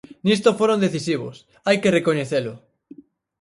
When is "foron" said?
0.59-0.83